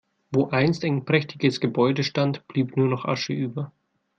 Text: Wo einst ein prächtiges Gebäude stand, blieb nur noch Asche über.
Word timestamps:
Wo 0.31 0.47
einst 0.49 0.83
ein 0.83 1.05
prächtiges 1.05 1.59
Gebäude 1.59 2.03
stand, 2.03 2.47
blieb 2.47 2.75
nur 2.75 2.87
noch 2.87 3.05
Asche 3.05 3.33
über. 3.33 3.71